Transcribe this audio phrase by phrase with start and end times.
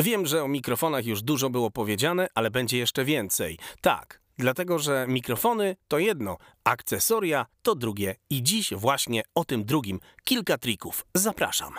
[0.00, 3.58] Wiem, że o mikrofonach już dużo było powiedziane, ale będzie jeszcze więcej.
[3.80, 10.00] Tak, dlatego że mikrofony to jedno, akcesoria to drugie i dziś właśnie o tym drugim
[10.24, 11.06] kilka trików.
[11.14, 11.74] Zapraszam.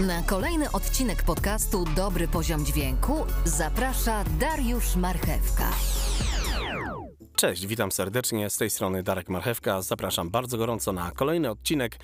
[0.00, 5.70] Na kolejny odcinek podcastu Dobry Poziom Dźwięku zaprasza Dariusz Marchewka.
[7.36, 8.50] Cześć, witam serdecznie.
[8.50, 9.82] Z tej strony Darek Marchewka.
[9.82, 11.98] Zapraszam bardzo gorąco na kolejny odcinek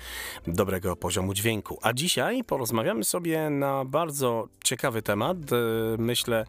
[0.47, 1.79] dobrego poziomu dźwięku.
[1.81, 5.37] A dzisiaj porozmawiamy sobie na bardzo ciekawy temat.
[5.37, 5.55] E,
[5.97, 6.45] myślę,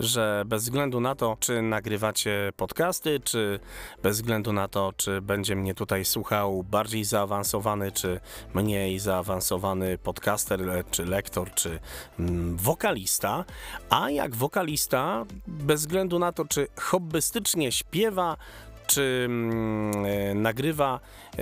[0.00, 3.60] że bez względu na to, czy nagrywacie podcasty, czy
[4.02, 8.20] bez względu na to, czy będzie mnie tutaj słuchał bardziej zaawansowany, czy
[8.54, 11.78] mniej zaawansowany podcaster, czy lektor, czy
[12.18, 13.44] mm, wokalista,
[13.90, 18.36] a jak wokalista, bez względu na to, czy hobbystycznie śpiewa,
[18.88, 21.00] czy mm, e, nagrywa
[21.32, 21.38] e,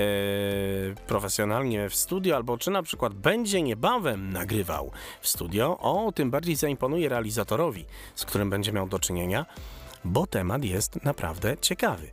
[1.06, 6.56] profesjonalnie w studio, albo czy na przykład będzie niebawem nagrywał w studio, o tym bardziej
[6.56, 9.46] zaimponuje realizatorowi, z którym będzie miał do czynienia,
[10.04, 12.10] bo temat jest naprawdę ciekawy.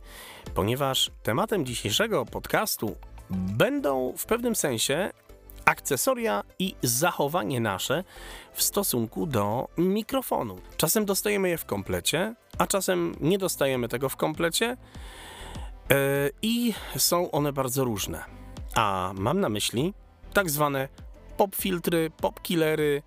[0.54, 2.96] Ponieważ tematem dzisiejszego podcastu
[3.30, 5.10] będą w pewnym sensie
[5.64, 8.04] akcesoria i zachowanie nasze
[8.52, 10.58] w stosunku do mikrofonu.
[10.76, 14.76] Czasem dostajemy je w komplecie, a czasem nie dostajemy tego w komplecie
[15.90, 15.96] yy,
[16.42, 18.24] i są one bardzo różne.
[18.74, 19.94] A mam na myśli
[20.32, 20.88] tak zwane
[21.36, 23.02] pop filtry, pop killery,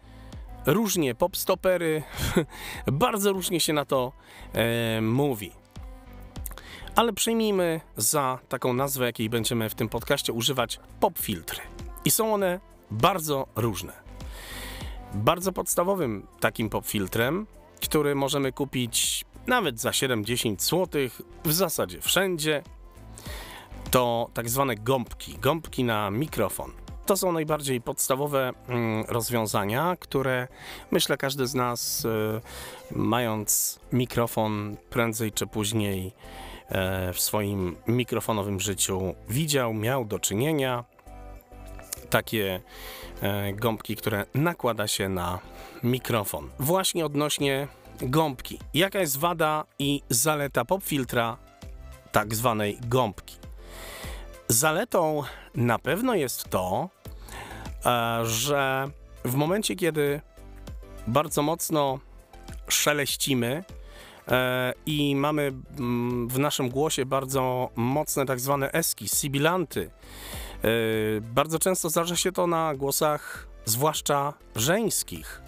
[0.66, 2.04] różnie pop stopery,
[2.92, 4.12] bardzo różnie się na to
[4.54, 5.52] yy, mówi.
[6.96, 11.60] Ale przyjmijmy za taką nazwę, jakiej będziemy w tym podcaście używać, pop filtry.
[12.06, 12.60] I są one
[12.92, 13.94] bardzo różne.
[15.14, 17.48] Bardzo podstawowym takim popfiltrem,
[17.82, 21.02] który możemy kupić nawet za 7-10 zł,
[21.46, 22.64] w zasadzie wszędzie,
[23.92, 26.72] to tak zwane gąbki, gąbki na mikrofon.
[27.06, 30.48] To są najbardziej podstawowe mm, rozwiązania, które
[30.92, 32.42] myślę każdy z nas, y,
[32.92, 40.84] mając mikrofon prędzej czy później y, w swoim mikrofonowym życiu widział, miał do czynienia
[42.10, 42.62] takie
[43.22, 45.40] e, gąbki, które nakłada się na
[45.84, 46.50] mikrofon.
[46.60, 47.68] Właśnie odnośnie
[48.02, 48.60] gąbki.
[48.74, 51.38] Jaka jest wada i zaleta popfiltra
[52.12, 53.36] tak zwanej gąbki?
[54.48, 55.24] Zaletą
[55.56, 56.90] na pewno jest to,
[57.86, 58.90] e, że
[59.26, 60.22] w momencie, kiedy
[61.08, 62.00] bardzo mocno
[62.68, 63.64] szeleścimy
[64.28, 69.92] e, i mamy mm, w naszym głosie bardzo mocne tak zwane eski, sibilanty,
[70.64, 75.42] E, bardzo często zdarza się to na głosach, zwłaszcza żeńskich.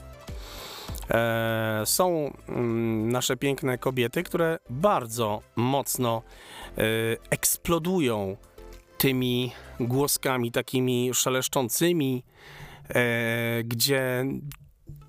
[1.09, 6.22] E, są mm, nasze piękne kobiety, które bardzo mocno
[6.78, 6.81] e,
[7.30, 8.38] eksplodują
[8.97, 12.24] tymi głoskami takimi szeleszczącymi,
[13.64, 14.25] gdzie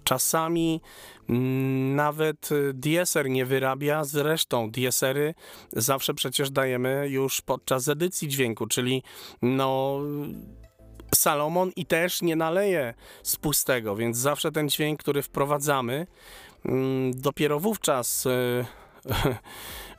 [0.05, 0.81] czasami
[1.29, 5.35] mm, nawet DSR nie wyrabia, zresztą DSR-y
[5.73, 9.03] zawsze przecież dajemy już podczas edycji dźwięku, czyli
[9.43, 10.01] no
[11.15, 16.07] Salomon i też nie naleje z pustego, więc zawsze ten dźwięk, który wprowadzamy,
[16.65, 18.65] mm, dopiero wówczas y,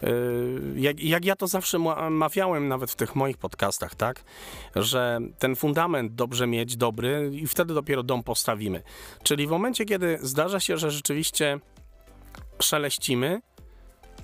[0.04, 1.80] Y, jak, jak ja to zawsze
[2.10, 4.24] mawiałem nawet w tych moich podcastach, tak,
[4.76, 8.84] że ten fundament dobrze mieć, dobry i wtedy dopiero dom postawimy.
[9.24, 11.60] Czyli w momencie, kiedy zdarza się, że rzeczywiście
[12.62, 13.42] szeleścimy,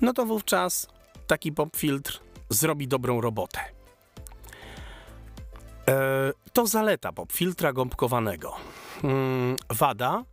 [0.01, 0.87] no to wówczas
[1.27, 3.76] taki pop filtr zrobi dobrą robotę.
[5.89, 8.55] E, to zaleta pop filtra gąbkowanego.
[9.03, 10.23] Mm, wada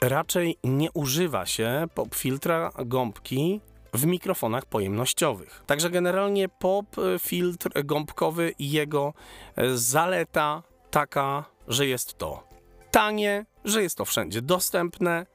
[0.00, 3.60] raczej nie używa się pop filtra gąbki
[3.94, 5.62] w mikrofonach pojemnościowych.
[5.66, 9.14] Także generalnie pop e, filtr gąbkowy i jego
[9.56, 12.50] e, zaleta taka, że jest to
[12.90, 15.26] tanie, że jest to wszędzie dostępne,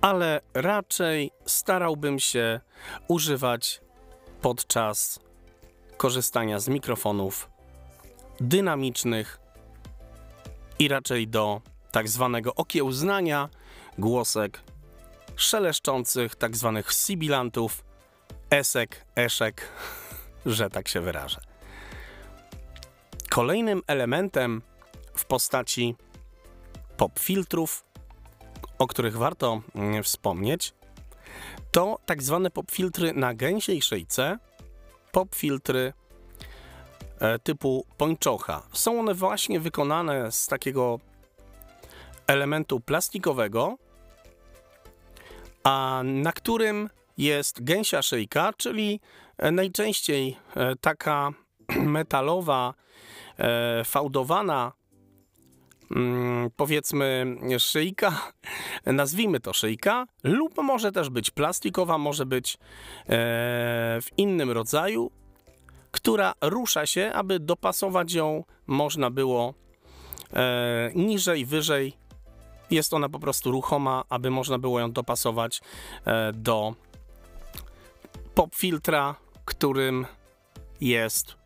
[0.00, 2.60] ale raczej starałbym się
[3.08, 3.80] używać
[4.42, 5.20] podczas
[5.96, 7.55] korzystania z mikrofonów
[8.40, 9.40] dynamicznych
[10.78, 11.60] i raczej do
[11.90, 13.48] tak zwanego okiełznania
[13.98, 14.60] głosek
[15.36, 17.84] szeleszczących, tak zwanych sibilantów,
[18.50, 19.68] esek, eszek,
[20.46, 21.40] że tak się wyrażę.
[23.30, 24.62] Kolejnym elementem
[25.14, 25.94] w postaci
[26.96, 27.84] pop filtrów,
[28.78, 30.74] o których warto mm, wspomnieć,
[31.70, 34.38] to tak zwane pop filtry na gęsiej szyjce,
[35.12, 35.92] pop filtry
[37.42, 38.62] typu pończocha.
[38.72, 40.98] Są one właśnie wykonane z takiego
[42.26, 43.78] elementu plastikowego,
[45.64, 49.00] a na którym jest gęsia szyjka, czyli
[49.38, 51.30] e, najczęściej e, taka
[51.96, 52.74] metalowa,
[53.38, 54.72] e, fałdowana
[55.90, 58.32] mm, powiedzmy szyjka,
[58.86, 62.58] nazwijmy to szyjka, lub może też być plastikowa, może być e,
[64.02, 65.10] w innym rodzaju,
[65.96, 69.54] która rusza się, aby dopasować ją można było
[70.32, 71.96] e, niżej, wyżej.
[72.70, 75.60] Jest ona po prostu ruchoma, aby można było ją dopasować
[76.04, 76.74] e, do
[78.34, 79.14] pop filtra,
[79.44, 80.06] którym
[80.80, 81.36] jest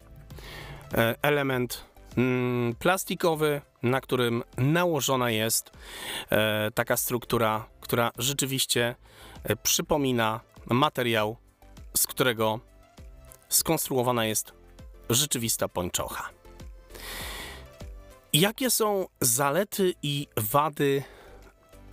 [0.94, 1.84] e, element
[2.16, 5.70] mm, plastikowy, na którym nałożona jest
[6.30, 8.94] e, taka struktura, która rzeczywiście
[9.44, 11.36] e, przypomina materiał,
[11.96, 12.69] z którego
[13.50, 14.52] skonstruowana jest
[15.10, 16.30] rzeczywista pończocha.
[18.32, 21.02] Jakie są zalety i wady,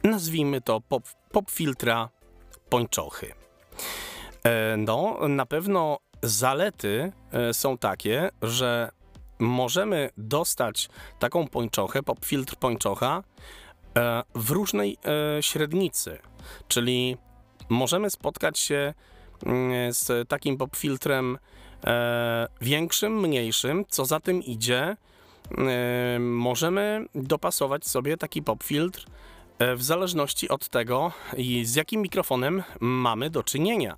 [0.03, 2.09] nazwijmy to pop, pop filtra
[2.69, 3.33] pończochy?
[4.43, 8.89] E, no, na pewno zalety e, są takie, że
[9.39, 10.89] możemy dostać
[11.19, 13.23] taką pończochę, pop filtr pończocha
[13.97, 14.97] e, w różnej
[15.41, 16.19] średnicy,
[16.67, 17.17] czyli
[17.69, 18.93] możemy spotkać się
[19.89, 21.37] z takim pop filtrem
[22.61, 24.97] większym, mniejszym, co za tym idzie,
[26.19, 29.05] możemy dopasować sobie taki pop filtr
[29.59, 31.11] E, w zależności od tego,
[31.63, 33.97] z jakim mikrofonem mamy do czynienia.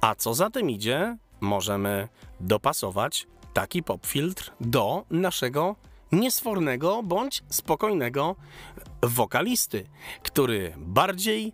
[0.00, 2.08] A co za tym idzie, możemy
[2.40, 5.76] dopasować taki pop filtr do naszego
[6.12, 8.36] niesfornego bądź spokojnego
[9.02, 9.86] wokalisty,
[10.22, 11.52] który bardziej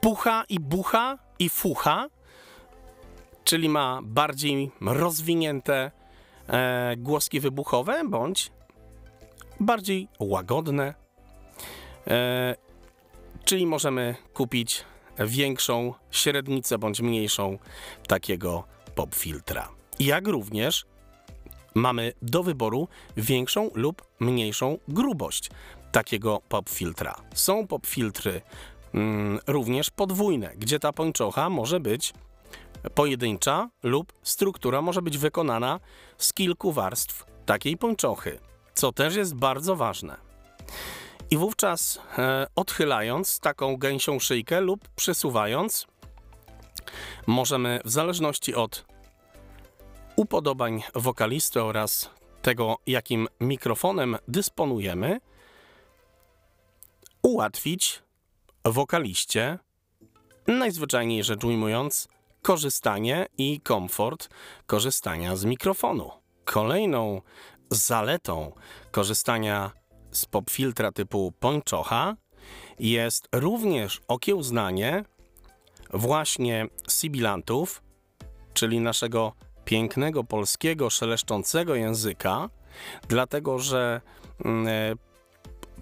[0.00, 2.08] pucha i bucha i fucha,
[3.46, 5.90] czyli ma bardziej rozwinięte
[6.48, 8.50] e, głoski wybuchowe bądź
[9.60, 11.06] bardziej łagodne
[12.10, 12.56] E,
[13.44, 14.84] czyli możemy kupić
[15.18, 17.58] większą średnicę bądź mniejszą
[18.08, 18.64] takiego
[18.94, 19.68] pop filtra.
[20.00, 20.86] Jak również
[21.74, 25.50] mamy do wyboru większą lub mniejszą grubość
[25.92, 27.14] takiego pop filtra.
[27.34, 28.40] Są pop filtry
[28.94, 32.12] mm, również podwójne, gdzie ta pończocha może być
[32.94, 35.80] pojedyncza lub struktura może być wykonana
[36.18, 38.38] z kilku warstw takiej pończochy,
[38.74, 40.16] co też jest bardzo ważne.
[41.30, 45.86] I wówczas e, odchylając taką gęsią szyjkę lub przesuwając,
[47.26, 48.86] możemy w zależności od
[50.16, 52.10] upodobań wokalisty oraz
[52.42, 55.20] tego, jakim mikrofonem dysponujemy,
[57.22, 58.02] ułatwić
[58.64, 59.58] wokaliście,
[60.46, 62.08] najzwyczajniej rzecz ujmując,
[62.46, 64.28] korzystanie i komfort
[64.66, 66.10] korzystania z mikrofonu.
[66.44, 67.20] Kolejną
[67.70, 68.52] zaletą
[68.90, 69.70] korzystania
[70.10, 72.16] z popfiltra typu pończocha
[72.78, 75.04] jest również okiełznanie
[75.92, 77.82] właśnie sibilantów,
[78.54, 79.32] czyli naszego
[79.64, 82.50] pięknego polskiego szeleszczącego języka,
[83.08, 84.00] dlatego że
[84.44, 84.94] mm, e,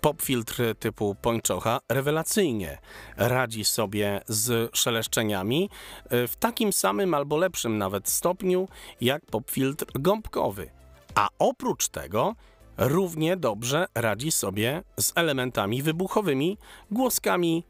[0.04, 2.78] popfiltr typu pończocha rewelacyjnie
[3.16, 5.70] radzi sobie z szeleszczeniami
[6.10, 8.68] e, w takim samym albo lepszym nawet stopniu
[9.00, 10.70] jak popfiltr gąbkowy.
[11.14, 12.34] A oprócz tego
[12.76, 16.58] równie dobrze radzi sobie z elementami wybuchowymi,
[16.90, 17.64] głoskami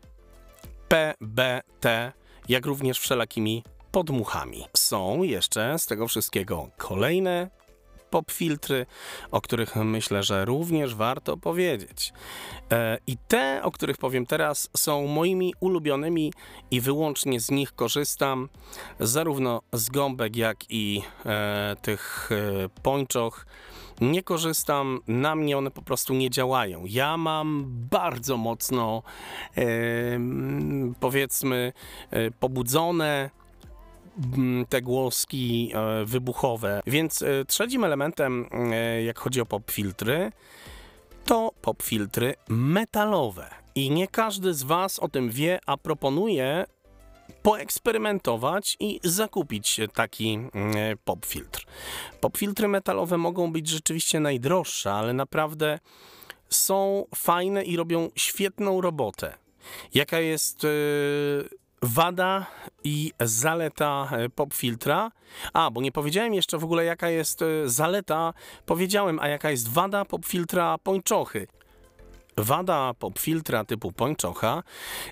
[0.88, 2.12] P, B, T,
[2.48, 4.64] jak również wszelakimi podmuchami.
[4.76, 7.50] Są jeszcze z tego wszystkiego kolejne
[8.14, 8.86] pop filtry,
[9.30, 12.12] o których myślę, że również warto powiedzieć.
[12.72, 16.32] E, I te, o których powiem teraz, są moimi ulubionymi
[16.70, 18.48] i wyłącznie z nich korzystam,
[19.00, 23.46] zarówno z gąbek, jak i e, tych e, pończoch
[24.00, 26.84] nie korzystam, na mnie one po prostu nie działają.
[26.86, 29.02] Ja mam bardzo mocno,
[31.00, 31.72] powiedzmy,
[32.40, 33.30] pobudzone
[34.68, 36.82] te głoski e, wybuchowe.
[36.86, 40.32] Więc e, trzecim elementem, e, jak chodzi o pop filtry,
[41.24, 43.50] to pop filtry metalowe.
[43.74, 46.64] I nie każdy z Was o tym wie, a proponuję
[47.42, 50.38] poeksperymentować i zakupić taki
[51.04, 51.66] pop filtr.
[52.20, 55.78] Pop filtry metalowe mogą być rzeczywiście najdroższe, ale naprawdę
[56.50, 59.34] są fajne i robią świetną robotę.
[59.94, 60.66] Jaka jest
[61.84, 62.46] wada
[62.84, 65.10] i zaleta e, pop filtra?
[65.52, 68.34] A, bo nie powiedziałem jeszcze w ogóle jaka jest e, zaleta,
[68.66, 71.46] powiedziałem, a jaka jest wada pop filtra pończochy.
[72.36, 74.62] Wada popfiltra typu pończocha,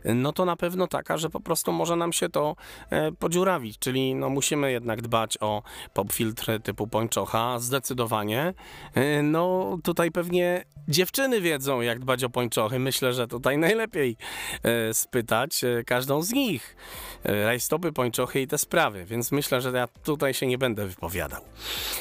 [0.05, 2.57] no to na pewno taka, że po prostu może nam się to
[2.91, 5.63] e, podziurawić, czyli no musimy jednak dbać o
[5.95, 8.55] popfiltry typu pończocha, zdecydowanie.
[8.95, 12.79] E, no tutaj pewnie dziewczyny wiedzą, jak dbać o pończochy.
[12.79, 14.17] Myślę, że tutaj najlepiej
[14.63, 16.77] e, spytać każdą z nich.
[17.25, 21.43] Rajstopy, pończochy i te sprawy, więc myślę, że ja tutaj się nie będę wypowiadał.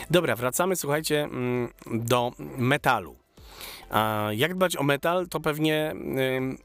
[0.10, 3.21] Dobra, wracamy, słuchajcie, mm, do metalu.
[3.91, 5.93] A jak dbać o metal, to pewnie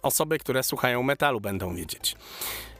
[0.02, 2.16] osoby, które słuchają metalu będą wiedzieć.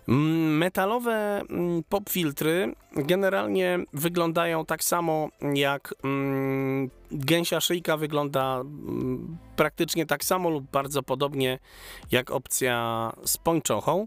[0.06, 10.06] Metalowe mm, pop filtry generalnie wyglądają tak samo jak mm, gęsia szyjka wygląda mm, praktycznie
[10.06, 11.58] tak samo lub bardzo podobnie
[12.12, 14.06] jak opcja z pończochą.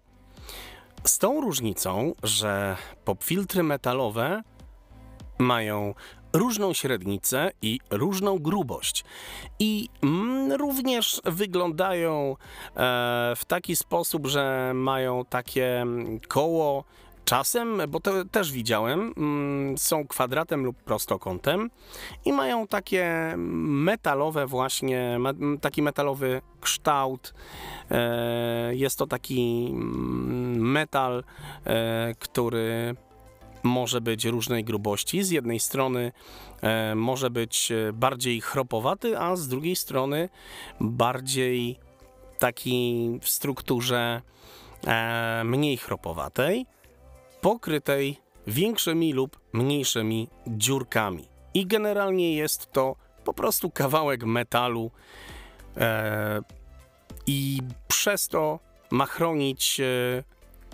[1.03, 4.41] Z tą różnicą, że pop filtry metalowe
[5.39, 5.93] mają
[6.33, 9.03] różną średnicę i różną grubość.
[9.59, 12.35] I mm, również wyglądają e,
[13.35, 16.83] w taki sposób, że mają takie mm, koło
[17.25, 21.69] czasem, bo to też widziałem, mm, są kwadratem lub prostokątem
[22.25, 25.19] i mają takie metalowe właśnie,
[25.61, 27.33] taki metalowy kształt.
[27.91, 31.23] E, jest to taki mm, metal,
[31.65, 32.95] e, który
[33.63, 35.23] może być różnej grubości.
[35.23, 36.11] Z jednej strony
[36.61, 40.29] e, może być e, bardziej chropowaty, a z drugiej strony
[40.79, 41.79] bardziej
[42.39, 44.21] taki w strukturze
[44.87, 46.65] e, mniej chropowatej,
[47.41, 51.27] pokrytej większymi lub mniejszymi dziurkami.
[51.53, 54.91] I generalnie jest to po prostu kawałek metalu
[55.77, 56.41] e,
[57.27, 58.59] i przez to
[58.91, 60.23] ma chronić e,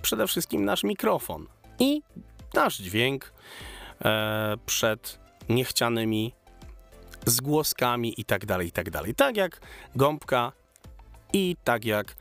[0.02, 1.48] przede wszystkim nasz mikrofon.
[1.80, 2.02] I
[2.56, 3.34] nasz dźwięk
[4.06, 5.20] e, przed
[5.50, 6.34] niechcianymi
[7.26, 9.16] zgłoskami i tak dalej, i tak dalej.
[9.16, 9.62] Tak jak
[9.96, 10.52] gąbka
[11.34, 12.16] i tak jak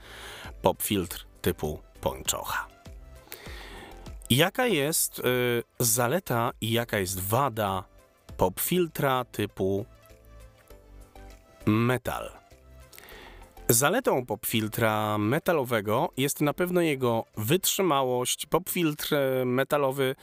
[0.62, 2.66] pop filtr typu pończocha.
[4.30, 5.22] Jaka jest y,
[5.78, 7.84] zaleta i jaka jest wada
[8.36, 9.86] pop filtra typu
[11.66, 12.43] metal?
[13.68, 18.46] Zaletą popfiltra metalowego jest na pewno jego wytrzymałość.
[18.46, 20.14] Popfiltr metalowy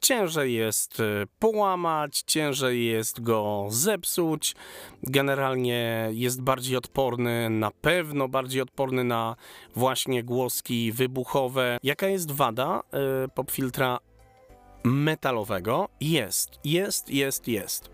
[0.00, 4.54] ciężej jest e, połamać, ciężej jest go zepsuć.
[5.02, 9.36] Generalnie jest bardziej odporny, na pewno bardziej odporny na
[9.74, 11.78] właśnie głoski wybuchowe.
[11.82, 12.82] Jaka jest wada
[13.24, 13.98] y, popfiltra
[14.84, 15.88] metalowego?
[16.00, 17.90] Jest, jest, jest, jest.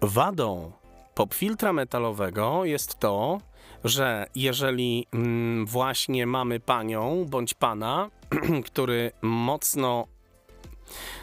[0.00, 0.72] Wadą
[1.14, 3.40] popfiltra metalowego jest to,
[3.84, 8.10] że jeżeli mm, właśnie mamy panią bądź pana,
[8.66, 10.06] który mocno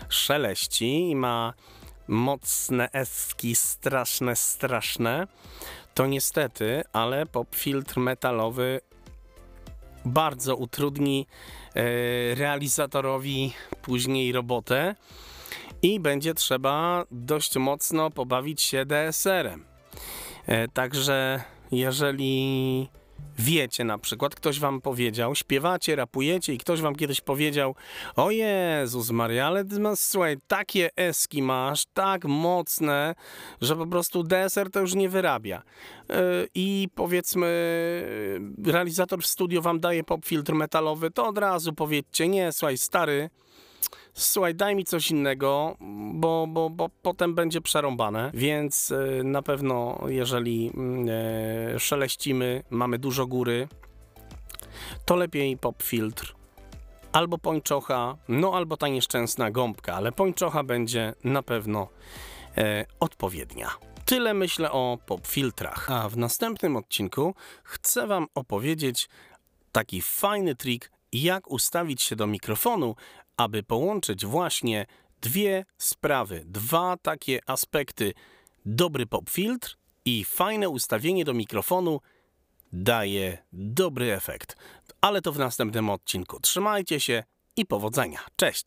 [0.10, 1.54] szeleści i ma
[2.08, 5.28] mocne eski, straszne, straszne,
[5.94, 8.82] to niestety, ale pop filtr metalowy
[10.06, 11.28] bardzo utrudni
[11.76, 11.82] e,
[12.36, 14.96] realizatorowi później robotę
[15.82, 19.66] i będzie trzeba dość mocno pobawić się DSR-em.
[20.48, 22.90] E, także jeżeli
[23.40, 27.76] wiecie na przykład, ktoś wam powiedział, śpiewacie, rapujecie i ktoś wam kiedyś powiedział,
[28.16, 33.16] o Jezus Maria, ale słuchaj, takie eski masz, tak mocne,
[33.62, 35.62] że po prostu deser to już nie wyrabia.
[36.10, 36.16] Yy,
[36.56, 37.48] I powiedzmy,
[38.66, 43.30] realizator w studio wam daje pop filtr metalowy, to od razu powiedzcie, nie, słuchaj, stary,
[44.20, 45.76] słuchaj, daj mi coś innego,
[46.14, 51.08] bo, bo, bo potem będzie przerąbane, więc e, na pewno jeżeli mm,
[51.76, 53.68] e, szeleścimy, mamy dużo góry,
[55.06, 56.40] to lepiej pop filtr
[57.12, 61.88] albo pończocha, no albo ta nieszczęsna gąbka, ale pończocha będzie na pewno
[62.58, 63.70] e, odpowiednia.
[64.06, 65.92] Tyle myślę o pop filtrach.
[65.92, 69.10] A w następnym odcinku chcę Wam opowiedzieć
[69.72, 72.96] taki fajny trik, jak ustawić się do mikrofonu,
[73.40, 74.86] aby połączyć właśnie
[75.22, 78.14] dwie sprawy, dwa takie aspekty.
[78.66, 82.02] Dobry pop filtr i fajne ustawienie do mikrofonu
[82.74, 84.56] daje dobry efekt.
[85.02, 86.40] Ale to w następnym odcinku.
[86.40, 87.24] Trzymajcie się
[87.56, 88.20] i powodzenia.
[88.36, 88.66] Cześć!